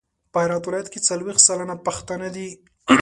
په 0.31 0.37
هرات 0.43 0.63
ولایت 0.65 0.87
کې 0.91 1.05
څلویښت 1.07 1.41
سلنه 1.47 1.75
پښتانه 1.85 2.27
دي. 2.35 2.47